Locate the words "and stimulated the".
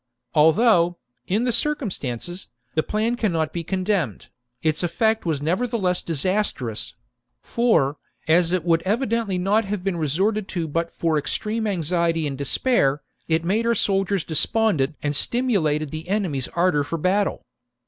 15.03-16.07